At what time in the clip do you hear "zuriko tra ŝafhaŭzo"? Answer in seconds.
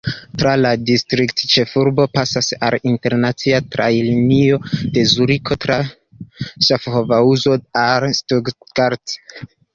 5.13-7.57